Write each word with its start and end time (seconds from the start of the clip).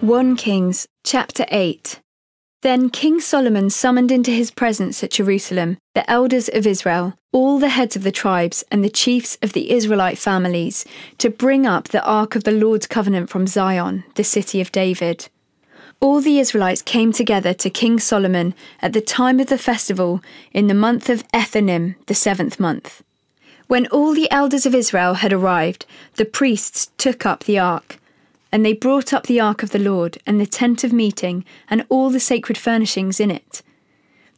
1 0.00 0.36
Kings 0.36 0.86
chapter 1.02 1.44
8 1.48 1.98
Then 2.62 2.88
King 2.88 3.20
Solomon 3.20 3.68
summoned 3.68 4.12
into 4.12 4.30
his 4.30 4.52
presence 4.52 5.02
at 5.02 5.10
Jerusalem 5.10 5.76
the 5.96 6.08
elders 6.08 6.48
of 6.48 6.68
Israel, 6.68 7.14
all 7.32 7.58
the 7.58 7.70
heads 7.70 7.96
of 7.96 8.04
the 8.04 8.12
tribes, 8.12 8.64
and 8.70 8.84
the 8.84 8.90
chiefs 8.90 9.36
of 9.42 9.54
the 9.54 9.72
Israelite 9.72 10.16
families, 10.16 10.84
to 11.18 11.28
bring 11.28 11.66
up 11.66 11.88
the 11.88 12.04
ark 12.04 12.36
of 12.36 12.44
the 12.44 12.52
Lord's 12.52 12.86
covenant 12.86 13.28
from 13.28 13.48
Zion, 13.48 14.04
the 14.14 14.22
city 14.22 14.60
of 14.60 14.70
David. 14.70 15.28
All 15.98 16.20
the 16.20 16.38
Israelites 16.38 16.80
came 16.80 17.12
together 17.12 17.52
to 17.54 17.68
King 17.68 17.98
Solomon 17.98 18.54
at 18.80 18.92
the 18.92 19.00
time 19.00 19.40
of 19.40 19.48
the 19.48 19.58
festival 19.58 20.22
in 20.52 20.68
the 20.68 20.74
month 20.74 21.10
of 21.10 21.26
Ethanim, 21.34 21.96
the 22.06 22.14
seventh 22.14 22.60
month. 22.60 23.02
When 23.66 23.88
all 23.88 24.14
the 24.14 24.30
elders 24.30 24.64
of 24.64 24.76
Israel 24.76 25.14
had 25.14 25.32
arrived, 25.32 25.86
the 26.14 26.24
priests 26.24 26.92
took 26.98 27.26
up 27.26 27.42
the 27.44 27.58
ark. 27.58 27.98
And 28.50 28.64
they 28.64 28.72
brought 28.72 29.12
up 29.12 29.26
the 29.26 29.40
ark 29.40 29.62
of 29.62 29.70
the 29.70 29.78
Lord, 29.78 30.18
and 30.26 30.40
the 30.40 30.46
tent 30.46 30.84
of 30.84 30.92
meeting, 30.92 31.44
and 31.68 31.84
all 31.88 32.10
the 32.10 32.20
sacred 32.20 32.56
furnishings 32.56 33.20
in 33.20 33.30
it. 33.30 33.62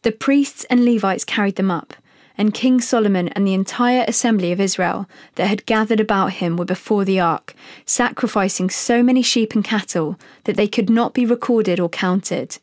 The 0.03 0.13
priests 0.13 0.65
and 0.65 0.85
Levites 0.85 1.25
carried 1.25 1.57
them 1.57 1.71
up, 1.71 1.95
and 2.37 2.55
King 2.55 2.81
Solomon 2.81 3.29
and 3.29 3.47
the 3.47 3.55
entire 3.55 4.05
assembly 4.09 4.51
of 4.51 4.61
Israel 4.61 5.09
that 5.35 5.47
had 5.47 5.67
gathered 5.67 6.01
about 6.01 6.33
him 6.35 6.57
were 6.57 6.65
before 6.65 7.05
the 7.05 7.21
ark, 7.21 7.55
sacrificing 7.85 8.71
so 8.71 9.03
many 9.03 9.23
sheep 9.23 9.55
and 9.55 9.63
cattle 9.63 10.19
that 10.45 10.57
they 10.57 10.67
could 10.67 10.89
not 10.89 11.13
be 11.13 11.27
recorded 11.27 11.79
or 11.79 11.91
counted. 11.91 12.59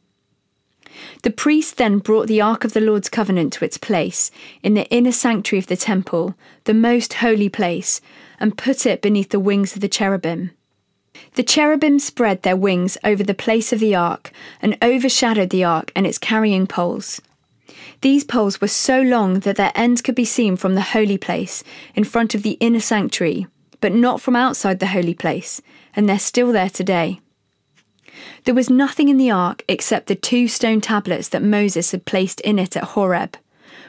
The 1.22 1.32
priest 1.32 1.78
then 1.78 2.00
brought 2.00 2.28
the 2.28 2.42
Ark 2.42 2.64
of 2.64 2.74
the 2.74 2.82
Lord's 2.82 3.10
covenant 3.10 3.54
to 3.54 3.66
its 3.66 3.78
place 3.78 4.32
in 4.64 4.74
the 4.74 4.90
inner 4.90 5.12
sanctuary 5.12 5.60
of 5.60 5.68
the 5.68 5.78
temple, 5.78 6.36
the 6.64 6.74
most 6.74 7.14
holy 7.16 7.50
place, 7.50 8.02
and 8.40 8.58
put 8.58 8.86
it 8.86 9.02
beneath 9.02 9.30
the 9.30 9.40
wings 9.40 9.76
of 9.76 9.82
the 9.82 9.88
cherubim. 9.88 10.52
The 11.36 11.44
cherubim 11.44 12.00
spread 12.00 12.44
their 12.44 12.56
wings 12.56 12.98
over 13.04 13.24
the 13.24 13.34
place 13.34 13.72
of 13.72 13.80
the 13.80 13.96
ark 13.96 14.32
and 14.62 14.78
overshadowed 14.82 15.50
the 15.50 15.64
ark 15.64 15.92
and 15.96 16.08
its 16.08 16.18
carrying 16.18 16.68
poles. 16.68 17.22
These 18.02 18.24
poles 18.24 18.62
were 18.62 18.68
so 18.68 19.02
long 19.02 19.40
that 19.42 19.56
their 19.56 19.72
ends 19.76 20.02
could 20.02 20.16
be 20.16 20.26
seen 20.26 20.56
from 20.56 20.76
the 20.76 20.82
holy 20.82 21.18
place 21.18 21.64
in 21.96 22.04
front 22.04 22.36
of 22.36 22.44
the 22.44 22.58
inner 22.60 22.80
sanctuary, 22.80 23.48
but 23.82 23.94
not 23.94 24.22
from 24.22 24.36
outside 24.36 24.80
the 24.80 24.88
holy 24.88 25.14
place, 25.14 25.62
and 25.96 26.08
they're 26.08 26.20
still 26.20 26.52
there 26.52 26.70
today. 26.70 27.20
There 28.46 28.56
was 28.56 28.70
nothing 28.70 29.10
in 29.10 29.18
the 29.18 29.32
ark 29.32 29.64
except 29.68 30.08
the 30.08 30.16
two 30.16 30.48
stone 30.48 30.82
tablets 30.82 31.30
that 31.30 31.44
Moses 31.44 31.92
had 31.92 32.06
placed 32.06 32.40
in 32.42 32.60
it 32.60 32.78
at 32.78 32.84
Horeb, 32.84 33.38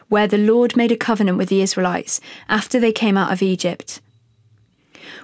where 0.08 0.26
the 0.26 0.38
Lord 0.38 0.76
made 0.76 0.92
a 0.92 0.97
covenant 0.97 1.38
with 1.38 1.48
the 1.48 1.62
Israelites 1.62 2.20
after 2.48 2.81
they 2.81 2.92
came 2.92 3.16
out 3.16 3.32
of 3.32 3.42
Egypt. 3.42 4.00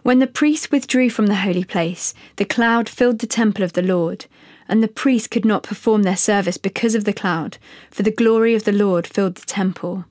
When 0.02 0.18
the 0.18 0.26
priests 0.26 0.70
withdrew 0.70 1.10
from 1.10 1.26
the 1.26 1.36
holy 1.36 1.64
place, 1.64 2.14
the 2.36 2.44
cloud 2.44 2.88
filled 2.88 3.18
the 3.18 3.26
temple 3.26 3.64
of 3.64 3.72
the 3.74 3.82
Lord, 3.82 4.26
and 4.68 4.82
the 4.82 4.88
priests 4.88 5.28
could 5.28 5.44
not 5.44 5.62
perform 5.62 6.02
their 6.02 6.16
service 6.16 6.56
because 6.58 6.94
of 6.94 7.04
the 7.04 7.12
cloud, 7.12 7.58
for 7.90 8.02
the 8.02 8.10
glory 8.10 8.54
of 8.54 8.64
the 8.64 8.72
Lord 8.72 9.06
filled 9.06 9.36
the 9.36 9.46
temple. 9.46 10.04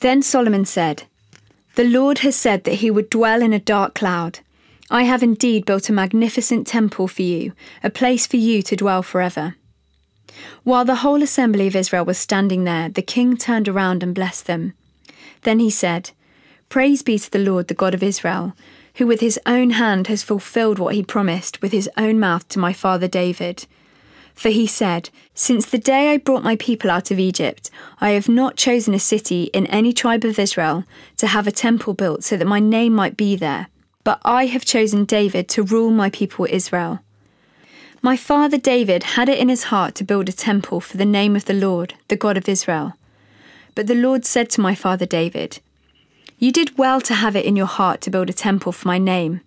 Then 0.00 0.22
Solomon 0.22 0.64
said, 0.64 1.04
The 1.74 1.84
Lord 1.84 2.18
has 2.18 2.36
said 2.36 2.64
that 2.64 2.76
he 2.76 2.90
would 2.90 3.10
dwell 3.10 3.42
in 3.42 3.52
a 3.52 3.58
dark 3.58 3.94
cloud. 3.94 4.40
I 4.90 5.02
have 5.02 5.22
indeed 5.22 5.66
built 5.66 5.88
a 5.88 5.92
magnificent 5.92 6.66
temple 6.66 7.08
for 7.08 7.22
you, 7.22 7.52
a 7.82 7.90
place 7.90 8.26
for 8.26 8.36
you 8.36 8.62
to 8.62 8.76
dwell 8.76 9.02
forever. 9.02 9.56
While 10.64 10.84
the 10.84 10.96
whole 10.96 11.22
assembly 11.22 11.66
of 11.66 11.76
Israel 11.76 12.04
was 12.04 12.18
standing 12.18 12.64
there, 12.64 12.88
the 12.88 13.02
king 13.02 13.36
turned 13.36 13.68
around 13.68 14.02
and 14.02 14.14
blessed 14.14 14.46
them. 14.46 14.74
Then 15.42 15.58
he 15.58 15.70
said, 15.70 16.10
Praise 16.68 17.02
be 17.02 17.18
to 17.18 17.30
the 17.30 17.38
Lord, 17.38 17.68
the 17.68 17.74
God 17.74 17.94
of 17.94 18.02
Israel, 18.02 18.54
who 18.96 19.06
with 19.06 19.20
his 19.20 19.38
own 19.46 19.70
hand 19.70 20.06
has 20.06 20.22
fulfilled 20.22 20.78
what 20.78 20.94
he 20.94 21.02
promised 21.02 21.62
with 21.62 21.72
his 21.72 21.88
own 21.96 22.18
mouth 22.18 22.48
to 22.48 22.58
my 22.58 22.72
father 22.72 23.08
David. 23.08 23.66
For 24.34 24.50
he 24.50 24.66
said, 24.66 25.10
Since 25.34 25.66
the 25.66 25.78
day 25.78 26.12
I 26.12 26.18
brought 26.18 26.42
my 26.42 26.56
people 26.56 26.90
out 26.90 27.10
of 27.10 27.18
Egypt, 27.18 27.70
I 28.00 28.10
have 28.10 28.28
not 28.28 28.56
chosen 28.56 28.94
a 28.94 28.98
city 28.98 29.44
in 29.54 29.66
any 29.66 29.92
tribe 29.92 30.24
of 30.24 30.38
Israel 30.38 30.84
to 31.16 31.26
have 31.26 31.46
a 31.46 31.52
temple 31.52 31.94
built 31.94 32.24
so 32.24 32.36
that 32.36 32.46
my 32.46 32.60
name 32.60 32.92
might 32.92 33.16
be 33.16 33.36
there 33.36 33.68
but 34.06 34.20
I 34.24 34.46
have 34.46 34.64
chosen 34.64 35.04
David 35.04 35.48
to 35.48 35.64
rule 35.64 35.90
my 35.90 36.10
people 36.10 36.46
Israel. 36.48 37.00
My 38.02 38.16
father 38.16 38.56
David 38.56 39.02
had 39.02 39.28
it 39.28 39.40
in 39.40 39.48
his 39.48 39.64
heart 39.64 39.96
to 39.96 40.04
build 40.04 40.28
a 40.28 40.32
temple 40.32 40.80
for 40.80 40.96
the 40.96 41.04
name 41.04 41.34
of 41.34 41.46
the 41.46 41.52
Lord, 41.52 41.94
the 42.06 42.14
God 42.14 42.36
of 42.36 42.48
Israel. 42.48 42.92
But 43.74 43.88
the 43.88 43.96
Lord 43.96 44.24
said 44.24 44.48
to 44.50 44.60
my 44.60 44.76
father 44.76 45.06
David, 45.06 45.58
You 46.38 46.52
did 46.52 46.76
well 46.76 47.00
to 47.02 47.14
have 47.14 47.34
it 47.34 47.46
in 47.46 47.56
your 47.56 47.66
heart 47.66 48.00
to 48.02 48.10
build 48.10 48.28
a 48.28 48.34
temple 48.34 48.72
for 48.72 48.86
my 48.86 48.98
name. 48.98 49.40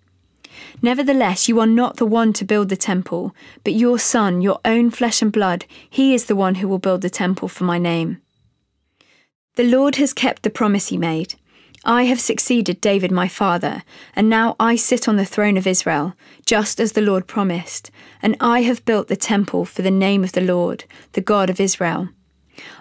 Nevertheless, 0.82 1.48
you 1.48 1.60
are 1.60 1.66
not 1.66 1.96
the 1.96 2.06
one 2.06 2.32
to 2.34 2.44
build 2.44 2.68
the 2.68 2.76
temple, 2.76 3.34
but 3.62 3.74
your 3.74 3.98
son, 3.98 4.40
your 4.40 4.58
own 4.64 4.90
flesh 4.90 5.22
and 5.22 5.30
blood, 5.30 5.64
he 5.88 6.14
is 6.14 6.26
the 6.26 6.34
one 6.36 6.56
who 6.56 6.66
will 6.66 6.78
build 6.78 7.02
the 7.02 7.10
temple 7.10 7.48
for 7.48 7.64
my 7.64 7.78
name. 7.78 8.20
The 9.54 9.64
Lord 9.64 9.96
has 9.96 10.12
kept 10.12 10.42
the 10.42 10.50
promise 10.50 10.88
he 10.88 10.96
made. 10.96 11.34
I 11.84 12.04
have 12.04 12.20
succeeded 12.20 12.80
David 12.80 13.10
my 13.10 13.28
father, 13.28 13.82
and 14.14 14.28
now 14.28 14.54
I 14.60 14.76
sit 14.76 15.08
on 15.08 15.16
the 15.16 15.24
throne 15.24 15.56
of 15.56 15.66
Israel, 15.66 16.14
just 16.44 16.78
as 16.80 16.92
the 16.92 17.00
Lord 17.00 17.26
promised, 17.26 17.90
and 18.20 18.36
I 18.40 18.62
have 18.62 18.84
built 18.84 19.08
the 19.08 19.16
temple 19.16 19.64
for 19.64 19.82
the 19.82 19.90
name 19.90 20.22
of 20.24 20.32
the 20.32 20.42
Lord, 20.42 20.84
the 21.12 21.22
God 21.22 21.48
of 21.48 21.60
Israel. 21.60 22.08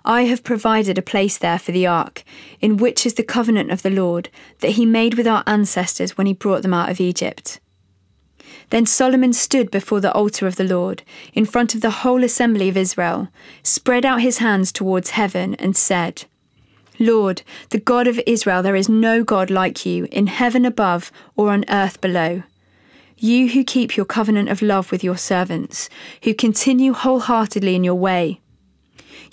I 0.06 0.24
have 0.24 0.44
provided 0.44 0.98
a 0.98 1.04
place 1.04 1.38
there 1.38 1.60
for 1.60 1.72
the 1.72 1.88
ark, 1.88 2.24
in 2.62 2.78
which 2.78 3.06
is 3.06 3.16
the 3.16 3.24
covenant 3.24 3.72
of 3.72 3.82
the 3.82 3.90
Lord 3.90 4.30
that 4.60 4.72
he 4.72 4.86
made 4.86 5.14
with 5.16 5.28
our 5.28 5.44
ancestors 5.46 6.18
when 6.18 6.28
he 6.28 6.34
brought 6.34 6.62
them 6.62 6.74
out 6.74 6.90
of 6.90 7.00
Egypt. 7.00 7.60
Then 8.70 8.86
Solomon 8.86 9.34
stood 9.34 9.72
before 9.72 10.00
the 10.00 10.14
altar 10.14 10.46
of 10.46 10.56
the 10.56 10.64
Lord, 10.64 11.04
in 11.34 11.46
front 11.46 11.74
of 11.74 11.82
the 11.82 11.90
whole 11.90 12.24
assembly 12.24 12.70
of 12.70 12.78
Israel, 12.78 13.30
spread 13.64 14.06
out 14.06 14.22
his 14.22 14.38
hands 14.38 14.72
towards 14.72 15.12
heaven, 15.12 15.56
and 15.56 15.76
said, 15.76 16.26
Lord, 17.00 17.42
the 17.70 17.80
God 17.80 18.08
of 18.08 18.20
Israel, 18.28 18.62
there 18.62 18.76
is 18.76 18.90
no 18.90 19.24
God 19.24 19.50
like 19.50 19.86
you, 19.86 20.08
in 20.12 20.28
heaven 20.28 20.66
above 20.66 21.12
or 21.36 21.50
on 21.50 21.66
earth 21.70 22.02
below. 22.02 22.44
You 23.18 23.50
who 23.50 23.64
keep 23.64 23.98
your 23.98 24.06
covenant 24.06 24.50
of 24.50 24.62
love 24.62 24.92
with 24.92 25.04
your 25.04 25.18
servants, 25.18 25.90
who 26.24 26.34
continue 26.34 26.94
wholeheartedly 26.94 27.76
in 27.76 27.84
your 27.84 27.96
way. 27.96 28.40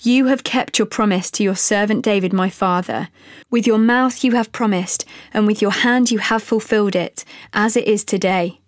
You 0.01 0.27
have 0.27 0.43
kept 0.43 0.77
your 0.77 0.85
promise 0.85 1.31
to 1.31 1.43
your 1.43 1.55
servant 1.55 2.03
David, 2.03 2.31
my 2.31 2.49
father. 2.49 3.09
With 3.49 3.65
your 3.65 3.79
mouth 3.79 4.23
you 4.23 4.33
have 4.33 4.51
promised, 4.51 5.05
and 5.33 5.47
with 5.47 5.59
your 5.59 5.71
hand 5.71 6.11
you 6.11 6.19
have 6.19 6.43
fulfilled 6.43 6.95
it, 6.95 7.25
as 7.51 7.75
it 7.75 7.85
is 7.85 8.03
today. 8.03 8.59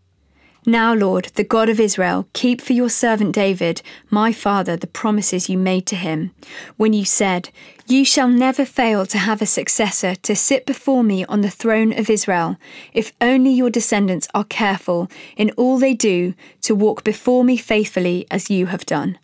Now, 0.66 0.94
Lord, 0.94 1.26
the 1.36 1.44
God 1.44 1.70
of 1.70 1.80
Israel, 1.80 2.28
keep 2.34 2.62
for 2.62 2.74
your 2.74 2.90
servant 2.90 3.34
David, 3.34 3.82
my 4.10 4.32
father, 4.32 4.76
the 4.76 4.88
promises 4.88 5.50
you 5.50 5.58
made 5.58 5.86
to 5.88 5.96
him, 5.96 6.32
when 6.78 6.94
you 6.94 7.06
said, 7.06 7.50
You 7.88 8.04
shall 8.04 8.28
never 8.28 8.66
fail 8.66 9.06
to 9.06 9.18
have 9.20 9.42
a 9.42 9.46
successor 9.46 10.16
to 10.16 10.36
sit 10.36 10.66
before 10.66 11.04
me 11.04 11.26
on 11.26 11.42
the 11.42 11.52
throne 11.52 11.94
of 11.98 12.10
Israel, 12.10 12.58
if 12.94 13.14
only 13.22 13.52
your 13.52 13.70
descendants 13.70 14.28
are 14.34 14.44
careful 14.44 15.10
in 15.38 15.52
all 15.52 15.78
they 15.78 15.94
do 15.94 16.34
to 16.62 16.76
walk 16.76 17.04
before 17.04 17.44
me 17.44 17.56
faithfully 17.56 18.26
as 18.30 18.50
you 18.50 18.66
have 18.66 18.86
done. 18.86 19.18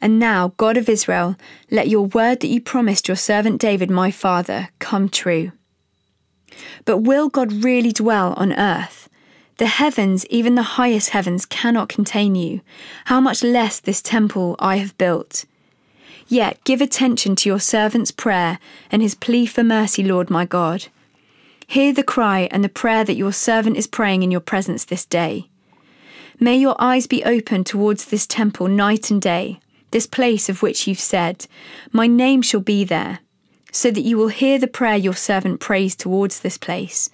And 0.00 0.18
now, 0.18 0.54
God 0.56 0.76
of 0.76 0.88
Israel, 0.88 1.36
let 1.70 1.88
your 1.88 2.06
word 2.06 2.40
that 2.40 2.48
you 2.48 2.60
promised 2.60 3.06
your 3.08 3.16
servant 3.16 3.60
David, 3.60 3.90
my 3.90 4.10
father, 4.10 4.68
come 4.78 5.08
true. 5.08 5.52
But 6.84 6.98
will 6.98 7.28
God 7.28 7.64
really 7.64 7.92
dwell 7.92 8.34
on 8.34 8.52
earth? 8.52 9.08
The 9.58 9.66
heavens, 9.66 10.24
even 10.26 10.54
the 10.54 10.62
highest 10.62 11.10
heavens, 11.10 11.44
cannot 11.44 11.90
contain 11.90 12.34
you. 12.34 12.62
How 13.06 13.20
much 13.20 13.42
less 13.42 13.78
this 13.78 14.00
temple 14.00 14.56
I 14.58 14.76
have 14.76 14.96
built? 14.96 15.44
Yet 16.28 16.64
give 16.64 16.80
attention 16.80 17.36
to 17.36 17.48
your 17.48 17.60
servant's 17.60 18.10
prayer 18.10 18.58
and 18.90 19.02
his 19.02 19.14
plea 19.14 19.46
for 19.46 19.62
mercy, 19.62 20.02
Lord 20.02 20.30
my 20.30 20.46
God. 20.46 20.86
Hear 21.66 21.92
the 21.92 22.02
cry 22.02 22.48
and 22.50 22.64
the 22.64 22.68
prayer 22.68 23.04
that 23.04 23.16
your 23.16 23.32
servant 23.32 23.76
is 23.76 23.86
praying 23.86 24.22
in 24.22 24.30
your 24.30 24.40
presence 24.40 24.84
this 24.84 25.04
day. 25.04 25.48
May 26.38 26.56
your 26.56 26.74
eyes 26.78 27.06
be 27.06 27.22
open 27.22 27.64
towards 27.64 28.06
this 28.06 28.26
temple 28.26 28.66
night 28.66 29.10
and 29.10 29.20
day, 29.20 29.60
this 29.90 30.06
place 30.06 30.48
of 30.48 30.62
which 30.62 30.86
you've 30.86 31.00
said, 31.00 31.46
My 31.92 32.06
name 32.06 32.42
shall 32.42 32.60
be 32.60 32.84
there, 32.84 33.20
so 33.72 33.90
that 33.90 34.02
you 34.02 34.16
will 34.16 34.28
hear 34.28 34.58
the 34.58 34.66
prayer 34.66 34.96
your 34.96 35.14
servant 35.14 35.60
prays 35.60 35.94
towards 35.94 36.40
this 36.40 36.58
place. 36.58 37.10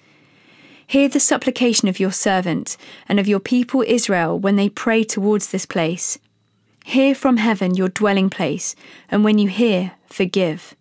Hear 0.85 1.09
the 1.09 1.19
supplication 1.19 1.87
of 1.87 1.99
your 1.99 2.11
servant 2.11 2.77
and 3.09 3.19
of 3.19 3.27
your 3.27 3.41
people 3.41 3.83
Israel 3.85 4.39
when 4.39 4.55
they 4.55 4.69
pray 4.69 5.03
towards 5.03 5.49
this 5.49 5.65
place. 5.65 6.17
Hear 6.85 7.13
from 7.13 7.37
heaven 7.37 7.75
your 7.75 7.89
dwelling 7.89 8.29
place, 8.29 8.73
and 9.11 9.23
when 9.23 9.37
you 9.37 9.49
hear, 9.49 9.91
forgive. 10.07 10.73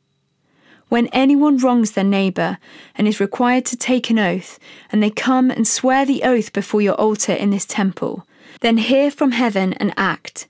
When 0.89 1.09
anyone 1.09 1.59
wrongs 1.59 1.93
their 1.93 2.05
neighbour 2.05 2.59
and 2.95 3.09
is 3.09 3.19
required 3.19 3.65
to 3.67 3.77
take 3.77 4.09
an 4.09 4.21
oath, 4.21 4.61
and 4.93 5.03
they 5.03 5.11
come 5.11 5.51
and 5.51 5.67
swear 5.67 6.07
the 6.07 6.23
oath 6.23 6.53
before 6.53 6.81
your 6.81 6.95
altar 6.95 7.33
in 7.33 7.51
this 7.51 7.67
temple, 7.67 8.25
then 8.61 8.77
hear 8.77 9.11
from 9.11 9.33
heaven 9.33 9.73
and 9.75 9.93
act. 9.97 10.47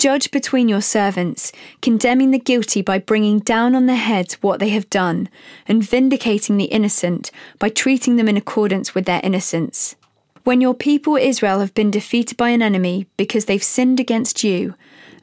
Judge 0.00 0.30
between 0.30 0.66
your 0.66 0.80
servants, 0.80 1.52
condemning 1.82 2.30
the 2.30 2.38
guilty 2.38 2.80
by 2.80 2.98
bringing 2.98 3.38
down 3.38 3.74
on 3.74 3.84
their 3.84 3.96
heads 3.96 4.32
what 4.40 4.58
they 4.58 4.70
have 4.70 4.88
done, 4.88 5.28
and 5.68 5.86
vindicating 5.86 6.56
the 6.56 6.72
innocent 6.72 7.30
by 7.58 7.68
treating 7.68 8.16
them 8.16 8.26
in 8.26 8.34
accordance 8.38 8.94
with 8.94 9.04
their 9.04 9.20
innocence. 9.22 9.96
When 10.42 10.62
your 10.62 10.72
people 10.72 11.16
Israel 11.16 11.60
have 11.60 11.74
been 11.74 11.90
defeated 11.90 12.38
by 12.38 12.48
an 12.48 12.62
enemy 12.62 13.08
because 13.18 13.44
they've 13.44 13.62
sinned 13.62 14.00
against 14.00 14.42
you, 14.42 14.74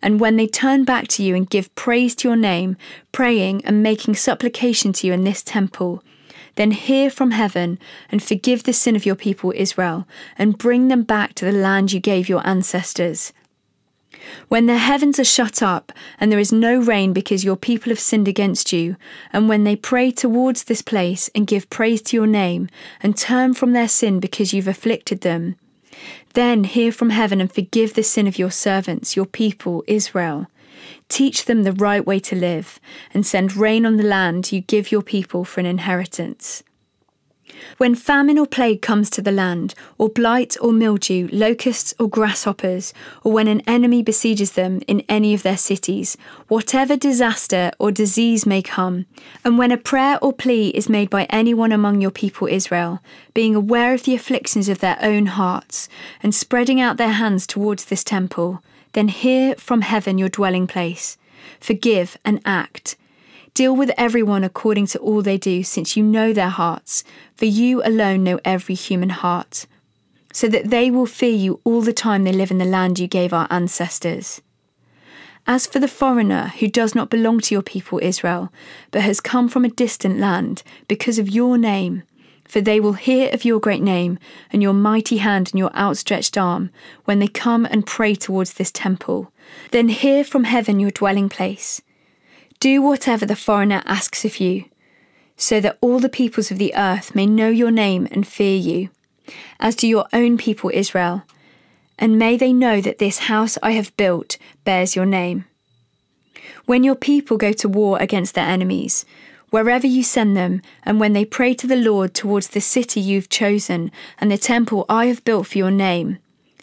and 0.04 0.20
when 0.20 0.36
they 0.36 0.46
turn 0.46 0.84
back 0.84 1.08
to 1.08 1.24
you 1.24 1.34
and 1.34 1.50
give 1.50 1.74
praise 1.74 2.14
to 2.18 2.28
your 2.28 2.38
name, 2.38 2.78
praying 3.12 3.66
and 3.66 3.82
making 3.82 4.14
supplication 4.14 4.94
to 4.94 5.08
you 5.08 5.14
in 5.14 5.24
this 5.24 5.42
temple, 5.42 6.04
then 6.54 6.70
hear 6.70 7.10
from 7.10 7.32
heaven 7.32 7.80
and 8.12 8.22
forgive 8.22 8.62
the 8.62 8.74
sin 8.74 8.96
of 8.96 9.08
your 9.08 9.16
people 9.16 9.52
Israel, 9.56 10.08
and 10.38 10.60
bring 10.60 10.88
them 10.88 11.02
back 11.02 11.34
to 11.34 11.46
the 11.46 11.52
land 11.52 11.94
you 11.94 12.00
gave 12.00 12.30
your 12.30 12.46
ancestors. 12.46 13.34
When 14.48 14.66
the 14.66 14.78
heavens 14.78 15.20
are 15.20 15.24
shut 15.24 15.62
up 15.62 15.92
and 16.20 16.32
there 16.32 16.40
is 16.40 16.52
no 16.52 16.80
rain 16.80 17.14
because 17.14 17.44
your 17.44 17.56
people 17.56 17.90
have 17.90 18.00
sinned 18.00 18.28
against 18.28 18.74
you, 18.74 18.96
and 19.32 19.50
when 19.50 19.64
they 19.64 19.76
pray 19.76 20.12
towards 20.12 20.64
this 20.64 20.82
place 20.82 21.30
and 21.36 21.48
give 21.48 21.70
praise 21.70 22.02
to 22.04 22.18
your 22.18 22.28
name, 22.28 22.70
and 23.02 23.18
turn 23.18 23.54
from 23.54 23.74
their 23.74 23.88
sin 23.88 24.20
because 24.20 24.54
you've 24.54 24.68
afflicted 24.68 25.22
them, 25.22 25.56
then 26.34 26.64
hear 26.64 26.92
from 26.92 27.10
heaven 27.10 27.42
and 27.42 27.52
forgive 27.52 27.94
the 27.94 28.04
sin 28.04 28.28
of 28.28 28.38
your 28.38 28.52
servants, 28.52 29.16
your 29.16 29.26
people, 29.26 29.84
Israel. 29.88 30.48
Teach 31.10 31.46
them 31.46 31.64
the 31.64 31.74
right 31.74 32.06
way 32.06 32.20
to 32.20 32.36
live, 32.36 32.80
and 33.14 33.26
send 33.26 33.58
rain 33.58 33.86
on 33.86 33.98
the 33.98 34.04
land 34.04 34.52
you 34.52 34.62
give 34.62 34.92
your 34.92 35.02
people 35.02 35.44
for 35.44 35.60
an 35.60 35.66
inheritance. 35.66 36.64
When 37.78 37.96
famine 37.96 38.38
or 38.38 38.46
plague 38.46 38.82
comes 38.82 39.10
to 39.12 39.22
the 39.22 39.32
land, 39.32 39.76
or 39.98 40.10
blight 40.10 40.58
or 40.62 40.72
mildew, 40.72 41.30
locusts 41.32 41.94
or 42.00 42.10
grasshoppers, 42.10 42.94
or 43.24 43.32
when 43.32 43.48
an 43.48 43.62
enemy 43.68 44.04
besieges 44.04 44.54
them 44.54 44.82
in 44.88 45.04
any 45.08 45.34
of 45.34 45.44
their 45.44 45.58
cities, 45.58 46.18
whatever 46.48 46.96
disaster 46.96 47.72
or 47.80 47.92
disease 47.92 48.46
may 48.46 48.62
come, 48.62 49.06
and 49.44 49.58
when 49.58 49.72
a 49.72 49.78
prayer 49.78 50.18
or 50.22 50.34
plea 50.34 50.70
is 50.70 50.90
made 50.90 51.10
by 51.10 51.26
anyone 51.26 51.72
among 51.72 52.02
your 52.02 52.12
people 52.12 52.48
Israel, 52.48 53.02
being 53.34 53.56
aware 53.56 53.94
of 53.94 54.04
the 54.04 54.16
afflictions 54.16 54.70
of 54.70 54.80
their 54.80 54.98
own 55.02 55.28
hearts, 55.28 55.90
and 56.24 56.34
spreading 56.34 56.82
out 56.82 56.98
their 56.98 57.14
hands 57.14 57.46
towards 57.46 57.86
this 57.86 58.04
temple, 58.04 58.62
then 58.94 59.08
hear 59.08 59.56
from 59.56 59.82
heaven 59.82 60.18
your 60.18 60.30
dwelling 60.30 60.68
place. 60.68 61.18
Forgive 61.60 62.18
and 62.26 62.42
act. 62.46 62.96
Deal 63.58 63.76
with 63.76 63.90
everyone 63.98 64.44
according 64.44 64.86
to 64.86 65.00
all 65.00 65.24
they 65.24 65.40
do, 65.40 65.64
since 65.64 65.98
you 65.98 66.04
know 66.04 66.32
their 66.32 66.48
hearts, 66.48 67.04
for 67.34 67.46
you 67.46 67.82
alone 67.84 68.24
know 68.24 68.40
every 68.46 68.76
human 68.76 69.10
heart, 69.10 69.66
so 70.32 70.48
that 70.48 70.70
they 70.70 70.92
will 70.92 71.08
fear 71.08 71.34
you 71.34 71.60
all 71.64 71.82
the 71.82 71.92
time 71.92 72.24
they 72.24 72.32
live 72.32 72.52
in 72.52 72.60
the 72.60 72.66
land 72.66 73.00
you 73.00 73.08
gave 73.08 73.34
our 73.34 73.48
ancestors. 73.50 74.44
As 75.48 75.66
for 75.66 75.80
the 75.80 75.88
foreigner 75.88 76.54
who 76.60 76.68
does 76.68 76.94
not 76.94 77.10
belong 77.10 77.40
to 77.40 77.56
your 77.56 77.64
people 77.64 78.00
Israel, 78.00 78.54
but 78.92 79.02
has 79.02 79.20
come 79.20 79.50
from 79.50 79.66
a 79.66 79.70
distant 79.70 80.20
land, 80.20 80.62
because 80.88 81.18
of 81.18 81.28
your 81.28 81.58
name, 81.58 82.04
for 82.46 82.62
they 82.62 82.80
will 82.80 82.94
hear 82.94 83.28
of 83.34 83.44
your 83.44 83.60
great 83.60 83.82
name 83.82 84.20
and 84.52 84.62
your 84.62 84.74
mighty 84.74 85.18
hand 85.18 85.50
and 85.52 85.58
your 85.58 85.76
outstretched 85.76 86.38
arm 86.38 86.70
when 87.06 87.18
they 87.18 87.28
come 87.28 87.66
and 87.66 87.88
pray 87.88 88.14
towards 88.14 88.54
this 88.54 88.70
temple. 88.70 89.32
Then 89.72 89.90
hear 89.90 90.24
from 90.24 90.44
heaven 90.44 90.80
your 90.80 90.92
dwelling 90.92 91.28
place 91.28 91.82
do 92.60 92.82
whatever 92.82 93.26
the 93.26 93.36
foreigner 93.36 93.84
asks 93.86 94.26
of 94.26 94.40
you, 94.40 94.66
so 95.36 95.60
that 95.60 95.78
all 95.82 96.00
the 96.00 96.10
peoples 96.10 96.50
of 96.50 96.58
the 96.58 96.74
earth 96.76 97.14
may 97.14 97.26
know 97.26 97.50
your 97.50 97.72
name 97.72 98.08
and 98.12 98.28
fear 98.28 98.58
you, 98.58 98.90
as 99.60 99.76
do 99.76 99.88
your 99.88 100.08
own 100.14 100.38
people 100.38 100.72
Israel. 100.74 101.24
And 102.00 102.18
may 102.18 102.38
they 102.38 102.54
know 102.54 102.82
that 102.82 103.00
this 103.00 103.20
house 103.20 103.58
I 103.62 103.72
have 103.72 103.96
built 103.98 104.38
bears 104.64 104.96
your 104.96 105.06
name. 105.06 105.46
When 106.66 106.84
your 106.84 106.96
people 106.96 107.38
go 107.38 107.54
to 107.54 107.70
war 107.70 107.98
against 108.00 108.36
their 108.36 108.48
enemies, 108.48 109.06
wherever 109.50 109.88
you 109.88 110.04
send 110.04 110.36
them, 110.36 110.62
and 110.84 111.00
when 111.00 111.14
they 111.14 111.26
pray 111.26 111.54
to 111.56 111.68
the 111.68 111.76
Lord 111.76 112.14
towards 112.14 112.50
the 112.50 112.62
city 112.62 113.00
you've 113.00 113.30
chosen 113.30 113.92
and 114.20 114.32
the 114.32 114.38
temple 114.38 114.86
I 114.90 115.06
have 115.06 115.24
built 115.24 115.48
for 115.48 115.58
your 115.58 115.72
name, 115.72 116.18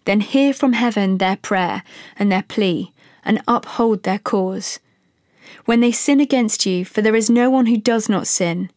then 0.04 0.20
hear 0.20 0.52
from 0.52 0.74
heaven 0.74 1.18
their 1.18 1.36
prayer 1.36 1.82
and 2.18 2.30
their 2.30 2.42
plea, 2.42 2.92
and 3.24 3.42
uphold 3.48 4.02
their 4.02 4.18
cause 4.18 4.78
when 5.64 5.80
they 5.80 5.92
sin 5.92 6.20
against 6.20 6.66
you, 6.66 6.84
for 6.84 7.02
there 7.02 7.16
is 7.16 7.30
no 7.30 7.50
one 7.50 7.66
who 7.66 7.76
does 7.76 8.08
not 8.08 8.26
sin, 8.26 8.70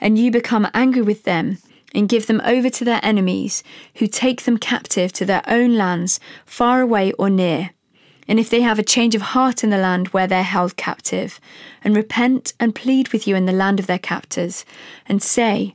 and 0.00 0.18
you 0.18 0.30
become 0.30 0.68
angry 0.74 1.02
with 1.02 1.24
them 1.24 1.58
and 1.94 2.08
give 2.08 2.26
them 2.26 2.40
over 2.44 2.70
to 2.70 2.84
their 2.84 3.00
enemies, 3.02 3.62
who 3.96 4.06
take 4.06 4.42
them 4.42 4.58
captive 4.58 5.12
to 5.12 5.24
their 5.24 5.42
own 5.46 5.76
lands, 5.76 6.20
far 6.44 6.80
away 6.80 7.12
or 7.12 7.28
near. 7.28 7.70
And 8.28 8.38
if 8.38 8.48
they 8.48 8.60
have 8.60 8.78
a 8.78 8.84
change 8.84 9.16
of 9.16 9.22
heart 9.22 9.64
in 9.64 9.70
the 9.70 9.76
land 9.76 10.08
where 10.08 10.28
they're 10.28 10.44
held 10.44 10.76
captive, 10.76 11.40
and 11.82 11.96
repent 11.96 12.52
and 12.60 12.74
plead 12.74 13.08
with 13.08 13.26
you 13.26 13.34
in 13.34 13.46
the 13.46 13.52
land 13.52 13.80
of 13.80 13.86
their 13.86 13.98
captors, 13.98 14.64
and 15.06 15.20
say, 15.20 15.74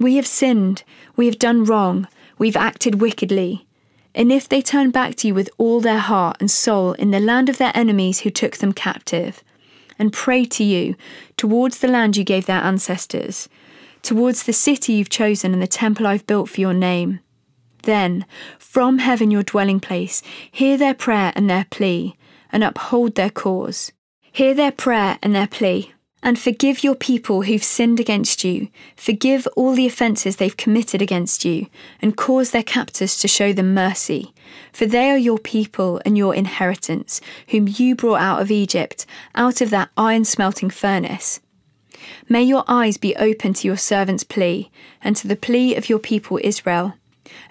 We 0.00 0.16
have 0.16 0.26
sinned, 0.26 0.82
we 1.14 1.26
have 1.26 1.38
done 1.38 1.64
wrong, 1.64 2.08
we've 2.36 2.56
acted 2.56 3.00
wickedly. 3.00 3.66
And 4.12 4.32
if 4.32 4.48
they 4.48 4.62
turn 4.62 4.90
back 4.90 5.14
to 5.16 5.28
you 5.28 5.34
with 5.34 5.50
all 5.58 5.80
their 5.80 5.98
heart 5.98 6.36
and 6.40 6.50
soul 6.50 6.92
in 6.94 7.10
the 7.10 7.20
land 7.20 7.48
of 7.48 7.58
their 7.58 7.72
enemies 7.74 8.20
who 8.20 8.30
took 8.30 8.56
them 8.56 8.72
captive, 8.72 9.42
and 9.98 10.12
pray 10.12 10.44
to 10.44 10.64
you 10.64 10.94
towards 11.36 11.78
the 11.78 11.88
land 11.88 12.16
you 12.16 12.24
gave 12.24 12.46
their 12.46 12.62
ancestors, 12.62 13.48
towards 14.02 14.42
the 14.42 14.52
city 14.52 14.94
you've 14.94 15.08
chosen 15.08 15.52
and 15.52 15.62
the 15.62 15.66
temple 15.66 16.06
I've 16.06 16.26
built 16.26 16.48
for 16.48 16.60
your 16.60 16.74
name. 16.74 17.20
Then, 17.82 18.26
from 18.58 18.98
heaven 18.98 19.30
your 19.30 19.42
dwelling 19.42 19.80
place, 19.80 20.22
hear 20.50 20.76
their 20.76 20.94
prayer 20.94 21.32
and 21.34 21.48
their 21.48 21.66
plea, 21.70 22.16
and 22.50 22.64
uphold 22.64 23.14
their 23.14 23.30
cause. 23.30 23.92
Hear 24.32 24.54
their 24.54 24.72
prayer 24.72 25.18
and 25.22 25.34
their 25.34 25.46
plea, 25.46 25.93
and 26.24 26.38
forgive 26.38 26.82
your 26.82 26.94
people 26.94 27.42
who've 27.42 27.62
sinned 27.62 28.00
against 28.00 28.42
you. 28.42 28.68
Forgive 28.96 29.46
all 29.56 29.74
the 29.74 29.86
offences 29.86 30.36
they've 30.36 30.56
committed 30.56 31.02
against 31.02 31.44
you, 31.44 31.66
and 32.00 32.16
cause 32.16 32.50
their 32.50 32.62
captors 32.62 33.18
to 33.18 33.28
show 33.28 33.52
them 33.52 33.74
mercy. 33.74 34.32
For 34.72 34.86
they 34.86 35.10
are 35.10 35.18
your 35.18 35.38
people 35.38 36.00
and 36.06 36.16
your 36.16 36.34
inheritance, 36.34 37.20
whom 37.48 37.68
you 37.68 37.94
brought 37.94 38.22
out 38.22 38.40
of 38.40 38.50
Egypt, 38.50 39.04
out 39.34 39.60
of 39.60 39.68
that 39.68 39.90
iron 39.98 40.24
smelting 40.24 40.70
furnace. 40.70 41.40
May 42.26 42.42
your 42.42 42.64
eyes 42.66 42.96
be 42.96 43.14
open 43.16 43.52
to 43.54 43.68
your 43.68 43.76
servant's 43.76 44.24
plea, 44.24 44.70
and 45.02 45.14
to 45.16 45.28
the 45.28 45.36
plea 45.36 45.74
of 45.76 45.90
your 45.90 45.98
people 45.98 46.40
Israel, 46.42 46.94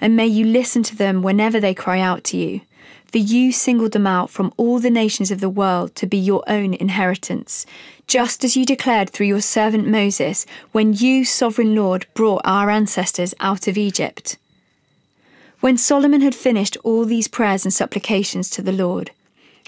and 0.01 0.15
may 0.15 0.27
you 0.27 0.45
listen 0.45 0.81
to 0.83 0.95
them 0.95 1.21
whenever 1.21 1.59
they 1.59 1.75
cry 1.75 1.99
out 1.99 2.23
to 2.25 2.37
you 2.37 2.61
for 3.05 3.17
you 3.17 3.51
singled 3.51 3.91
them 3.91 4.07
out 4.07 4.29
from 4.29 4.53
all 4.57 4.79
the 4.79 4.89
nations 4.89 5.31
of 5.31 5.39
the 5.39 5.49
world 5.49 5.95
to 5.95 6.07
be 6.07 6.17
your 6.17 6.43
own 6.47 6.73
inheritance, 6.73 7.65
just 8.07 8.43
as 8.43 8.57
you 8.57 8.65
declared 8.65 9.09
through 9.09 9.27
your 9.27 9.41
servant 9.41 9.87
Moses 9.87 10.45
when 10.71 10.93
you, 10.93 11.25
sovereign 11.25 11.75
Lord, 11.75 12.05
brought 12.13 12.41
our 12.43 12.69
ancestors 12.69 13.33
out 13.39 13.67
of 13.67 13.77
Egypt. 13.77 14.37
When 15.59 15.77
Solomon 15.77 16.21
had 16.21 16.35
finished 16.35 16.75
all 16.83 17.05
these 17.05 17.27
prayers 17.27 17.63
and 17.63 17.73
supplications 17.73 18.49
to 18.49 18.61
the 18.61 18.73
Lord, 18.73 19.11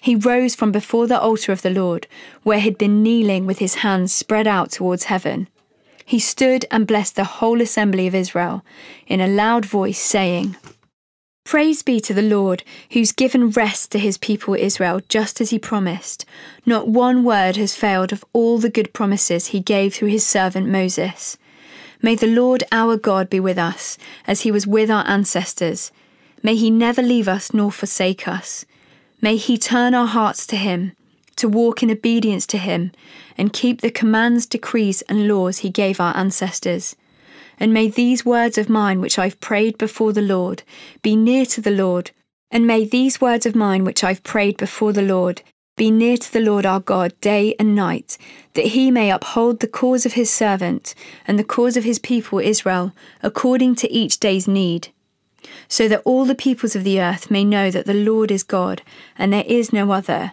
he 0.02 0.16
rose 0.16 0.54
from 0.54 0.72
before 0.72 1.08
the 1.08 1.20
altar 1.20 1.52
of 1.52 1.62
the 1.62 1.70
Lord, 1.70 2.08
where 2.44 2.60
he'd 2.60 2.78
been 2.78 3.02
kneeling 3.02 3.46
with 3.46 3.60
his 3.60 3.76
hands 3.76 4.12
spread 4.14 4.46
out 4.46 4.72
towards 4.72 5.06
heaven. 5.06 5.48
He 6.06 6.20
stood 6.20 6.66
and 6.70 6.86
blessed 6.86 7.16
the 7.16 7.24
whole 7.24 7.62
assembly 7.62 8.06
of 8.06 8.14
Israel 8.14 8.64
in 9.08 9.20
a 9.20 9.28
loud 9.28 9.66
voice, 9.66 9.98
saying, 9.98 10.56
Praise 11.46 11.84
be 11.84 12.00
to 12.00 12.14
the 12.14 12.24
Lord, 12.24 12.64
who's 12.90 13.12
given 13.12 13.52
rest 13.52 13.92
to 13.92 14.00
his 14.00 14.18
people 14.18 14.56
Israel, 14.56 15.00
just 15.08 15.40
as 15.40 15.52
he 15.52 15.60
promised. 15.60 16.26
Not 16.66 16.88
one 16.88 17.24
word 17.24 17.56
has 17.56 17.76
failed 17.76 18.12
of 18.12 18.26
all 18.34 18.58
the 18.58 18.70
good 18.70 18.94
promises 18.94 19.48
he 19.48 19.60
gave 19.60 19.94
through 19.94 20.08
his 20.08 20.26
servant 20.26 20.68
Moses. 20.68 21.38
May 22.02 22.16
the 22.16 22.26
Lord 22.26 22.64
our 22.72 22.98
God 22.98 23.30
be 23.30 23.40
with 23.40 23.60
us, 23.60 23.96
as 24.26 24.42
he 24.42 24.50
was 24.50 24.66
with 24.66 24.90
our 24.90 25.08
ancestors. 25.08 25.92
May 26.42 26.56
he 26.56 26.72
never 26.72 27.04
leave 27.04 27.28
us 27.28 27.54
nor 27.54 27.72
forsake 27.72 28.28
us. 28.28 28.66
May 29.22 29.38
he 29.38 29.56
turn 29.56 29.94
our 29.94 30.08
hearts 30.08 30.48
to 30.48 30.56
him, 30.56 30.94
to 31.36 31.48
walk 31.48 31.84
in 31.84 31.92
obedience 31.92 32.48
to 32.48 32.58
him, 32.58 32.92
and 33.38 33.54
keep 33.54 33.82
the 33.82 33.92
commands, 33.92 34.48
decrees, 34.48 35.04
and 35.04 35.28
laws 35.28 35.60
he 35.60 35.70
gave 35.70 36.00
our 36.00 36.18
ancestors. 36.18 36.96
And 37.60 37.74
may 37.74 37.88
these 37.88 38.26
words 38.26 38.58
of 38.58 38.70
mine, 38.70 39.02
which 39.02 39.18
I've 39.18 39.40
prayed 39.40 39.78
before 39.78 40.14
the 40.14 40.22
Lord, 40.22 40.64
be 41.02 41.16
near 41.16 41.46
to 41.48 41.62
the 41.62 41.72
Lord. 41.72 42.12
And 42.52 42.68
may 42.68 42.86
these 42.86 43.20
words 43.20 43.46
of 43.46 43.56
mine, 43.56 43.84
which 43.84 44.04
I've 44.04 44.24
prayed 44.24 44.58
before 44.58 44.94
the 44.94 45.02
Lord, 45.02 45.42
be 45.78 45.92
near 45.92 46.16
to 46.16 46.32
the 46.32 46.40
Lord 46.40 46.66
our 46.66 46.80
God 46.80 47.20
day 47.20 47.54
and 47.60 47.76
night, 47.76 48.18
that 48.54 48.68
he 48.68 48.92
may 48.92 49.12
uphold 49.12 49.60
the 49.60 49.68
cause 49.68 50.06
of 50.06 50.14
his 50.14 50.30
servant 50.30 50.96
and 51.28 51.38
the 51.38 51.44
cause 51.44 51.76
of 51.76 51.84
his 51.84 52.00
people 52.00 52.40
Israel, 52.40 52.94
according 53.22 53.76
to 53.76 53.92
each 53.92 54.20
day's 54.20 54.48
need. 54.48 54.90
So 55.68 55.88
that 55.90 56.02
all 56.06 56.24
the 56.24 56.34
peoples 56.34 56.76
of 56.76 56.86
the 56.86 57.02
earth 57.02 57.30
may 57.30 57.44
know 57.44 57.72
that 57.72 57.86
the 57.86 57.94
Lord 57.94 58.32
is 58.32 58.44
God, 58.44 58.84
and 59.18 59.34
there 59.34 59.44
is 59.46 59.74
no 59.74 59.92
other. 59.92 60.32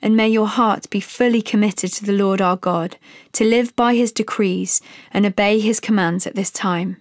And 0.00 0.16
may 0.16 0.28
your 0.28 0.46
heart 0.46 0.88
be 0.90 1.00
fully 1.00 1.42
committed 1.42 1.92
to 1.94 2.04
the 2.04 2.12
Lord 2.12 2.40
our 2.40 2.56
God, 2.56 2.96
to 3.32 3.44
live 3.44 3.74
by 3.74 3.94
his 3.94 4.12
decrees 4.12 4.80
and 5.12 5.26
obey 5.26 5.58
his 5.58 5.80
commands 5.80 6.26
at 6.26 6.34
this 6.34 6.50
time. 6.50 6.98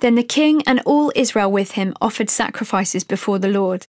Then 0.00 0.14
the 0.14 0.22
king 0.22 0.62
and 0.66 0.80
all 0.84 1.10
Israel 1.14 1.50
with 1.50 1.72
him 1.72 1.94
offered 2.00 2.28
sacrifices 2.28 3.02
before 3.02 3.38
the 3.38 3.48
Lord. 3.48 3.86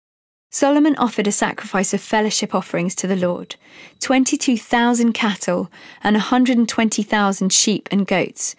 Solomon 0.52 0.96
offered 0.98 1.28
a 1.28 1.32
sacrifice 1.32 1.94
of 1.94 2.02
fellowship 2.02 2.54
offerings 2.54 2.94
to 2.96 3.08
the 3.08 3.16
Lord 3.16 3.56
22,000 4.02 5.14
cattle 5.14 5.72
and 6.04 6.16
120,000 6.16 7.52
sheep 7.52 7.90
and 7.90 8.06
goats. 8.06 8.56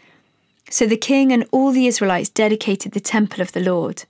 So 0.70 0.86
the 0.86 0.96
king 0.96 1.32
and 1.32 1.46
all 1.52 1.70
the 1.70 1.86
Israelites 1.86 2.30
dedicated 2.30 2.92
the 2.92 3.00
temple 3.00 3.40
of 3.40 3.52
the 3.52 3.60
Lord. 3.60 4.06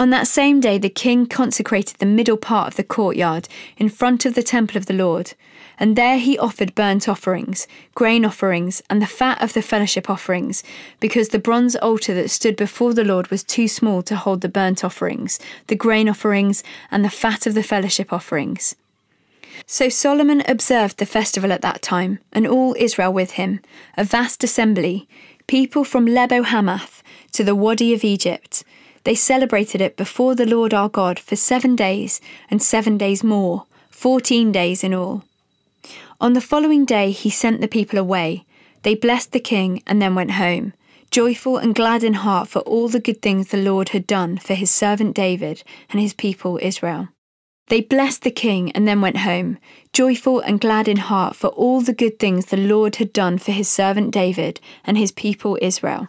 On 0.00 0.08
that 0.08 0.26
same 0.26 0.60
day, 0.60 0.78
the 0.78 0.88
king 0.88 1.26
consecrated 1.26 1.98
the 1.98 2.06
middle 2.06 2.38
part 2.38 2.68
of 2.68 2.76
the 2.76 2.82
courtyard 2.82 3.46
in 3.76 3.90
front 3.90 4.24
of 4.24 4.34
the 4.34 4.42
temple 4.42 4.78
of 4.78 4.86
the 4.86 4.94
Lord 4.94 5.34
and 5.80 5.96
there 5.96 6.18
he 6.18 6.38
offered 6.38 6.74
burnt 6.74 7.08
offerings, 7.08 7.66
grain 7.94 8.24
offerings, 8.24 8.82
and 8.90 9.00
the 9.00 9.06
fat 9.06 9.42
of 9.42 9.54
the 9.54 9.62
fellowship 9.62 10.10
offerings, 10.10 10.62
because 11.00 11.30
the 11.30 11.38
bronze 11.38 11.74
altar 11.76 12.12
that 12.14 12.28
stood 12.28 12.54
before 12.54 12.92
the 12.92 13.02
Lord 13.02 13.30
was 13.30 13.42
too 13.42 13.66
small 13.66 14.02
to 14.02 14.14
hold 14.14 14.42
the 14.42 14.48
burnt 14.48 14.84
offerings, 14.84 15.40
the 15.68 15.74
grain 15.74 16.06
offerings, 16.06 16.62
and 16.90 17.02
the 17.02 17.08
fat 17.08 17.46
of 17.46 17.54
the 17.54 17.62
fellowship 17.62 18.12
offerings. 18.12 18.76
So 19.66 19.88
Solomon 19.88 20.42
observed 20.46 20.98
the 20.98 21.06
festival 21.06 21.50
at 21.50 21.62
that 21.62 21.80
time, 21.80 22.18
and 22.30 22.46
all 22.46 22.76
Israel 22.78 23.12
with 23.12 23.32
him, 23.32 23.60
a 23.96 24.04
vast 24.04 24.44
assembly, 24.44 25.08
people 25.46 25.82
from 25.82 26.04
Lebo 26.04 26.42
Hamath 26.42 27.02
to 27.32 27.42
the 27.42 27.54
Wadi 27.54 27.94
of 27.94 28.04
Egypt. 28.04 28.64
They 29.04 29.14
celebrated 29.14 29.80
it 29.80 29.96
before 29.96 30.34
the 30.34 30.46
Lord 30.46 30.74
our 30.74 30.88
God 30.88 31.18
for 31.18 31.36
seven 31.36 31.74
days, 31.74 32.20
and 32.50 32.62
seven 32.62 32.98
days 32.98 33.24
more, 33.24 33.66
fourteen 33.90 34.52
days 34.52 34.84
in 34.84 34.92
all. 34.92 35.24
On 36.20 36.34
the 36.34 36.40
following 36.40 36.84
day, 36.84 37.10
he 37.10 37.30
sent 37.30 37.60
the 37.60 37.68
people 37.68 37.98
away. 37.98 38.44
They 38.82 38.94
blessed 38.94 39.32
the 39.32 39.40
king 39.40 39.82
and 39.86 40.00
then 40.00 40.14
went 40.14 40.32
home, 40.32 40.74
joyful 41.10 41.56
and 41.56 41.74
glad 41.74 42.04
in 42.04 42.14
heart 42.14 42.48
for 42.48 42.60
all 42.60 42.88
the 42.88 43.00
good 43.00 43.22
things 43.22 43.48
the 43.48 43.56
Lord 43.56 43.90
had 43.90 44.06
done 44.06 44.36
for 44.36 44.54
his 44.54 44.70
servant 44.70 45.14
David 45.16 45.62
and 45.90 46.00
his 46.00 46.12
people 46.12 46.58
Israel. 46.60 47.08
They 47.68 47.80
blessed 47.80 48.22
the 48.22 48.30
king 48.30 48.72
and 48.72 48.86
then 48.86 49.00
went 49.00 49.18
home, 49.18 49.58
joyful 49.92 50.40
and 50.40 50.60
glad 50.60 50.88
in 50.88 50.96
heart 50.96 51.36
for 51.36 51.48
all 51.48 51.80
the 51.80 51.94
good 51.94 52.18
things 52.18 52.46
the 52.46 52.56
Lord 52.56 52.96
had 52.96 53.12
done 53.12 53.38
for 53.38 53.52
his 53.52 53.68
servant 53.68 54.12
David 54.12 54.60
and 54.84 54.98
his 54.98 55.12
people 55.12 55.56
Israel. 55.62 56.08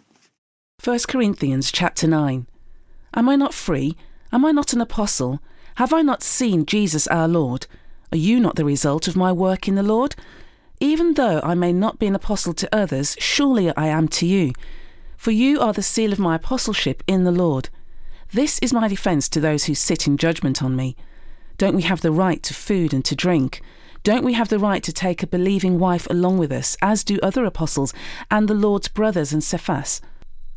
1 0.84 1.00
Corinthians 1.08 1.72
chapter 1.72 2.08
9. 2.08 2.48
Am 3.14 3.28
I 3.28 3.36
not 3.36 3.54
free? 3.54 3.96
Am 4.32 4.46
I 4.46 4.52
not 4.52 4.74
an 4.74 4.82
apostle? 4.82 5.42
Have 5.76 5.94
I 5.94 6.02
not 6.02 6.24
seen 6.24 6.66
Jesus 6.66 7.08
our 7.08 7.28
Lord? 7.28 7.68
Are 8.12 8.18
you 8.18 8.40
not 8.40 8.56
the 8.56 8.66
result 8.66 9.08
of 9.08 9.16
my 9.16 9.32
work 9.32 9.68
in 9.68 9.76
the 9.76 9.84
Lord? 9.84 10.16
Even 10.80 11.14
though 11.14 11.40
I 11.44 11.54
may 11.54 11.72
not 11.74 12.00
be 12.00 12.08
an 12.08 12.16
apostle 12.16 12.54
to 12.54 12.76
others, 12.76 13.16
surely 13.20 13.76
I 13.76 13.88
am 13.88 14.08
to 14.10 14.26
you. 14.26 14.54
For 15.18 15.32
you 15.32 15.60
are 15.60 15.74
the 15.74 15.84
seal 15.84 16.12
of 16.12 16.20
my 16.20 16.36
apostleship 16.36 17.04
in 17.06 17.24
the 17.24 17.32
Lord. 17.32 17.70
This 18.34 18.60
is 18.60 18.74
my 18.74 18.88
defence 18.88 19.30
to 19.30 19.40
those 19.40 19.66
who 19.66 19.76
sit 19.76 20.08
in 20.08 20.18
judgment 20.18 20.64
on 20.64 20.76
me. 20.76 20.96
Don't 21.58 21.76
we 21.76 21.84
have 21.84 22.02
the 22.02 22.12
right 22.12 22.42
to 22.44 22.54
food 22.54 22.94
and 22.94 23.06
to 23.06 23.16
drink? 23.16 23.62
Don't 24.04 24.26
we 24.26 24.34
have 24.34 24.50
the 24.50 24.58
right 24.58 24.82
to 24.82 24.92
take 24.92 25.22
a 25.22 25.28
believing 25.28 25.78
wife 25.78 26.08
along 26.10 26.40
with 26.40 26.52
us, 26.52 26.76
as 26.82 27.04
do 27.04 27.20
other 27.22 27.46
apostles 27.46 27.94
and 28.32 28.48
the 28.48 28.56
Lord's 28.56 28.88
brothers 28.88 29.32
and 29.32 29.44
Cephas? 29.44 30.02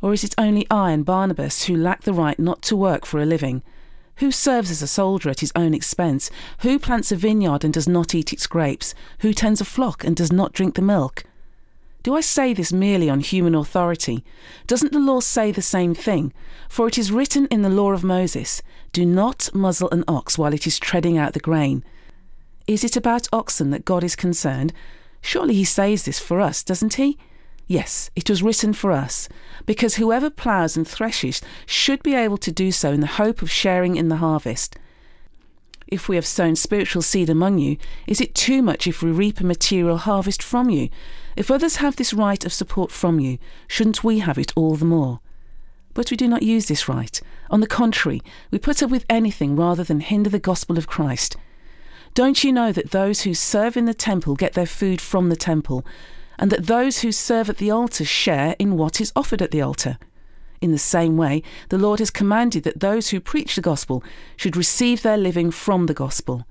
Or 0.05 0.13
is 0.13 0.23
it 0.23 0.35
only 0.37 0.67
I 0.71 0.91
and 0.91 1.03
Barnabas 1.03 1.65
who 1.65 1.75
lack 1.75 2.03
the 2.03 2.13
right 2.13 2.39
not 2.39 2.61
to 2.65 2.77
work 2.77 3.07
for 3.07 3.23
a 3.23 3.25
living? 3.25 3.63
Who 4.17 4.31
serves 4.31 4.71
as 4.71 4.83
a 4.83 4.87
soldier 4.87 5.31
at 5.31 5.41
his 5.41 5.51
own 5.57 5.73
expense? 5.73 6.31
Who 6.59 6.79
plants 6.79 7.11
a 7.11 7.17
vineyard 7.17 7.65
and 7.65 7.73
does 7.73 7.89
not 7.89 8.15
eat 8.15 8.31
its 8.31 8.47
grapes? 8.47 8.95
Who 9.21 9.33
tends 9.33 9.63
a 9.63 9.65
flock 9.65 10.05
and 10.05 10.15
does 10.15 10.31
not 10.31 10.53
drink 10.53 10.75
the 10.75 10.83
milk? 10.83 11.25
Do 12.03 12.15
I 12.15 12.21
say 12.21 12.53
this 12.53 12.71
merely 12.71 13.09
on 13.09 13.21
human 13.21 13.55
authority? 13.55 14.23
Doesn't 14.67 14.93
the 14.93 14.99
law 14.99 15.21
say 15.21 15.51
the 15.51 15.63
same 15.63 15.95
thing? 15.95 16.35
For 16.69 16.87
it 16.87 16.99
is 16.99 17.11
written 17.11 17.47
in 17.47 17.63
the 17.63 17.71
law 17.71 17.93
of 17.93 18.05
Moses, 18.05 18.61
Do 18.93 19.07
not 19.07 19.49
muzzle 19.55 19.89
an 19.91 20.05
ox 20.07 20.37
while 20.37 20.53
it 20.53 20.67
is 20.67 20.79
treading 20.79 21.17
out 21.17 21.33
the 21.33 21.41
grain. 21.41 21.83
Is 22.67 22.85
it 22.85 22.95
about 22.95 23.27
oxen 23.33 23.71
that 23.71 23.87
God 23.87 24.05
is 24.05 24.17
concerned? 24.17 24.75
Surely 25.23 25.55
he 25.55 25.65
says 25.65 26.05
this 26.05 26.21
for 26.21 26.43
us, 26.43 26.63
doesn't 26.63 26.93
he? 26.97 27.17
Yes, 27.67 28.11
it 28.15 28.29
was 28.29 28.43
written 28.43 28.75
for 28.75 28.93
us, 28.93 29.29
because 29.65 29.95
whoever 29.95 30.29
ploughs 30.29 30.77
and 30.77 30.87
threshes 30.87 31.41
should 31.65 32.03
be 32.03 32.15
able 32.15 32.37
to 32.39 32.53
do 32.53 32.71
so 32.71 32.93
in 32.93 33.01
the 33.01 33.07
hope 33.07 33.41
of 33.41 33.51
sharing 33.51 33.97
in 33.97 34.09
the 34.09 34.17
harvest. 34.17 34.77
If 35.87 36.09
we 36.09 36.17
have 36.17 36.27
sown 36.27 36.57
spiritual 36.57 37.03
seed 37.03 37.31
among 37.31 37.59
you, 37.59 37.77
is 38.07 38.21
it 38.21 38.35
too 38.35 38.63
much 38.63 38.87
if 38.87 39.03
we 39.03 39.11
reap 39.11 39.41
a 39.41 39.45
material 39.45 39.99
harvest 39.99 40.43
from 40.43 40.69
you? 40.69 40.89
If 41.37 41.51
others 41.51 41.77
have 41.77 41.97
this 41.97 42.13
right 42.13 42.45
of 42.45 42.53
support 42.53 42.91
from 42.91 43.21
you, 43.21 43.39
shouldn't 43.69 44.05
we 44.05 44.19
have 44.19 44.39
it 44.39 44.53
all 44.57 44.77
the 44.77 44.85
more? 44.85 45.21
But 45.95 46.11
we 46.11 46.17
do 46.17 46.27
not 46.27 46.43
use 46.43 46.67
this 46.67 46.89
right. 46.89 47.21
On 47.51 47.61
the 47.61 47.67
contrary, 47.67 48.23
we 48.51 48.59
put 48.59 48.83
up 48.83 48.91
with 48.91 49.07
anything 49.09 49.57
rather 49.57 49.85
than 49.85 50.01
hinder 50.01 50.31
the 50.31 50.39
gospel 50.39 50.77
of 50.77 50.87
Christ. 50.87 51.37
Don't 52.15 52.45
you 52.45 52.53
know 52.53 52.73
that 52.73 52.91
those 52.91 53.23
who 53.23 53.35
serve 53.35 53.77
in 53.77 53.87
the 53.87 53.95
temple 53.95 54.35
get 54.35 54.55
their 54.55 54.67
food 54.67 55.01
from 55.01 55.29
the 55.29 55.37
temple, 55.37 55.85
and 56.39 56.51
that 56.51 56.67
those 56.67 57.01
who 57.01 57.13
serve 57.13 57.49
at 57.49 57.59
the 57.59 57.71
altar 57.71 58.05
share 58.05 58.57
in 58.59 58.77
what 58.77 59.01
is 59.01 59.13
offered 59.15 59.43
at 59.43 59.51
the 59.51 59.63
altar. 59.63 59.99
In 60.61 60.73
the 60.73 60.79
same 60.79 61.17
way, 61.17 61.43
the 61.69 61.79
Lord 61.79 61.99
has 61.99 62.11
commanded 62.11 62.65
that 62.65 62.81
those 62.81 63.11
who 63.11 63.21
preach 63.21 63.55
the 63.55 63.61
gospel 63.61 64.03
should 64.37 64.57
receive 64.57 65.03
their 65.03 65.19
living 65.19 65.51
from 65.51 65.87
the 65.87 65.95
gospel. 65.95 66.47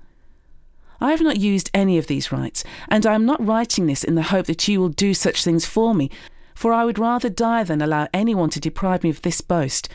I 1.00 1.10
have 1.10 1.20
not 1.20 1.38
used 1.38 1.70
any 1.74 1.98
of 1.98 2.06
these 2.06 2.30
rights, 2.30 2.62
and 2.88 3.04
I 3.04 3.14
am 3.14 3.26
not 3.26 3.44
writing 3.44 3.86
this 3.86 4.04
in 4.04 4.14
the 4.14 4.22
hope 4.22 4.46
that 4.46 4.68
you 4.68 4.80
will 4.80 4.88
do 4.88 5.14
such 5.14 5.42
things 5.42 5.66
for 5.66 5.94
me, 5.94 6.10
for 6.54 6.72
I 6.72 6.84
would 6.84 6.98
rather 6.98 7.28
die 7.28 7.64
than 7.64 7.82
allow 7.82 8.08
anyone 8.14 8.50
to 8.50 8.60
deprive 8.60 9.02
me 9.02 9.10
of 9.10 9.22
this 9.22 9.40
boast. 9.40 9.88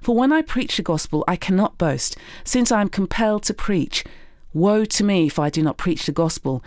For 0.00 0.14
when 0.14 0.32
I 0.32 0.42
preach 0.42 0.76
the 0.76 0.82
gospel, 0.82 1.24
I 1.26 1.36
cannot 1.36 1.76
boast, 1.76 2.16
since 2.44 2.70
I 2.70 2.80
am 2.80 2.88
compelled 2.88 3.42
to 3.44 3.54
preach. 3.54 4.04
Woe 4.52 4.84
to 4.84 5.02
me 5.02 5.26
if 5.26 5.38
I 5.38 5.50
do 5.50 5.62
not 5.62 5.78
preach 5.78 6.06
the 6.06 6.12
gospel! 6.12 6.62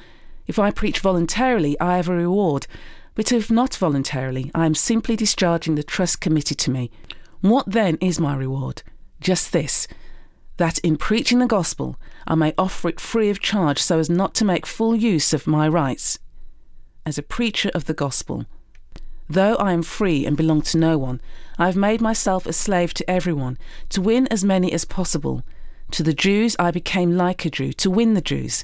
If 0.48 0.58
I 0.58 0.72
preach 0.72 1.00
voluntarily, 1.00 1.80
I 1.80 1.98
have 1.98 2.08
a 2.08 2.16
reward, 2.16 2.68
but 3.16 3.32
if 3.32 3.52
not 3.52 3.76
voluntarily, 3.76 4.50
I 4.56 4.66
am 4.66 4.76
simply 4.76 5.16
discharging 5.16 5.76
the 5.76 5.84
trust 5.84 6.22
committed 6.22 6.58
to 6.60 6.72
me. 6.72 6.90
What 7.42 7.70
then 7.70 7.98
is 8.00 8.20
my 8.20 8.36
reward? 8.36 8.84
Just 9.20 9.52
this 9.52 9.88
that 10.58 10.80
in 10.80 10.98
preaching 10.98 11.40
the 11.40 11.46
gospel, 11.46 11.98
I 12.28 12.36
may 12.36 12.54
offer 12.58 12.90
it 12.90 13.00
free 13.00 13.30
of 13.30 13.40
charge 13.40 13.80
so 13.80 14.00
as 14.00 14.10
not 14.10 14.34
to 14.36 14.46
make 14.46 14.66
full 14.66 14.96
use 14.96 15.34
of 15.34 15.48
my 15.48 15.68
rights. 15.68 16.20
As 17.06 17.18
a 17.18 17.24
preacher 17.24 17.70
of 17.74 17.86
the 17.86 17.94
gospel, 17.94 18.46
though 19.30 19.56
I 19.56 19.72
am 19.72 19.84
free 19.84 20.26
and 20.26 20.36
belong 20.36 20.62
to 20.64 20.78
no 20.78 20.98
one, 20.98 21.22
I 21.58 21.68
have 21.68 21.76
made 21.76 22.02
myself 22.02 22.46
a 22.46 22.54
slave 22.54 22.94
to 22.96 23.10
everyone, 23.10 23.58
to 23.90 24.02
win 24.02 24.28
as 24.28 24.44
many 24.44 24.74
as 24.74 24.84
possible. 24.84 25.44
To 25.92 26.04
the 26.04 26.14
Jews 26.14 26.56
I 26.60 26.72
became 26.72 27.16
like 27.16 27.46
a 27.46 27.50
Jew, 27.50 27.72
to 27.74 27.92
win 27.92 28.14
the 28.14 28.22
Jews. 28.22 28.64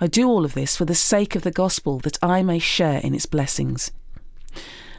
I 0.00 0.06
do 0.06 0.28
all 0.28 0.44
of 0.44 0.54
this 0.54 0.76
for 0.76 0.86
the 0.86 0.94
sake 0.94 1.36
of 1.36 1.42
the 1.42 1.50
gospel, 1.50 1.98
that 2.00 2.18
I 2.22 2.42
may 2.42 2.58
share 2.58 3.00
in 3.00 3.14
its 3.14 3.26
blessings. 3.26 3.92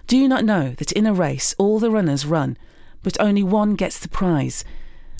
Do 0.05 0.15
you 0.15 0.27
not 0.27 0.46
know 0.46 0.75
that 0.77 0.91
in 0.91 1.08
a 1.08 1.13
race 1.13 1.55
all 1.58 1.79
the 1.79 1.89
runners 1.89 2.25
run, 2.25 2.58
but 3.01 3.20
only 3.20 3.41
one 3.41 3.75
gets 3.75 3.98
the 3.98 4.10
prize? 4.10 4.63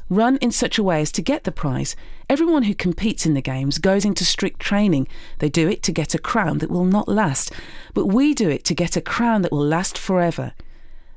Run 0.08 0.38
in 0.38 0.52
such 0.52 0.78
a 0.78 0.84
way 0.84 1.02
as 1.02 1.12
to 1.14 1.22
get 1.22 1.46
the 1.46 1.52
prize. 1.52 1.96
Everyone 2.30 2.64
who 2.64 2.76
competes 2.76 3.26
in 3.26 3.34
the 3.34 3.42
games 3.42 3.78
goes 3.78 4.04
into 4.04 4.26
strict 4.26 4.60
training. 4.60 5.08
They 5.40 5.50
do 5.50 5.70
it 5.70 5.82
to 5.84 5.92
get 5.92 6.14
a 6.14 6.20
crown 6.20 6.58
that 6.58 6.70
will 6.70 6.86
not 6.86 7.08
last, 7.08 7.52
but 7.94 8.08
we 8.08 8.34
do 8.34 8.50
it 8.50 8.64
to 8.66 8.76
get 8.76 8.98
a 8.98 9.02
crown 9.02 9.42
that 9.42 9.52
will 9.52 9.66
last 9.66 9.98
forever. 9.98 10.54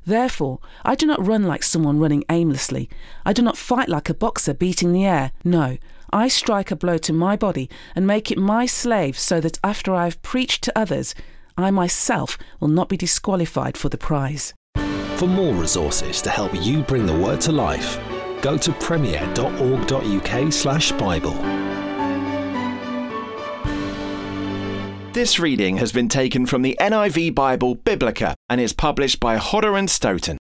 Therefore, 0.05 0.59
I 0.85 0.95
do 0.95 1.05
not 1.05 1.25
run 1.25 1.43
like 1.43 1.61
someone 1.61 1.99
running 1.99 2.23
aimlessly. 2.29 2.89
I 3.25 3.33
do 3.33 3.41
not 3.41 3.57
fight 3.57 3.89
like 3.89 4.09
a 4.09 4.13
boxer 4.13 4.53
beating 4.53 4.93
the 4.93 5.05
air. 5.05 5.31
No, 5.43 5.77
I 6.15 6.27
strike 6.29 6.71
a 6.71 6.77
blow 6.77 6.97
to 6.99 7.11
my 7.11 7.35
body 7.35 7.69
and 7.93 8.07
make 8.07 8.31
it 8.31 8.37
my 8.37 8.67
slave 8.67 9.19
so 9.19 9.41
that 9.41 9.59
after 9.65 9.93
I 9.93 10.05
have 10.05 10.21
preached 10.21 10.63
to 10.63 10.71
others, 10.73 11.13
I 11.57 11.71
myself 11.71 12.37
will 12.61 12.69
not 12.69 12.87
be 12.87 12.95
disqualified 12.95 13.75
for 13.75 13.89
the 13.89 13.97
prize. 13.97 14.53
For 15.17 15.27
more 15.27 15.53
resources 15.53 16.21
to 16.21 16.29
help 16.29 16.53
you 16.63 16.83
bring 16.83 17.05
the 17.05 17.13
word 17.13 17.41
to 17.41 17.51
life, 17.51 17.99
go 18.41 18.57
to 18.57 18.71
premier.org.uk/slash 18.71 20.91
Bible. 20.93 21.33
This 25.11 25.37
reading 25.37 25.75
has 25.77 25.91
been 25.91 26.07
taken 26.07 26.45
from 26.45 26.61
the 26.61 26.77
NIV 26.79 27.35
Bible 27.35 27.75
Biblica 27.75 28.35
and 28.49 28.61
is 28.61 28.71
published 28.71 29.19
by 29.19 29.35
Hodder 29.35 29.75
and 29.75 29.89
Stoughton. 29.89 30.33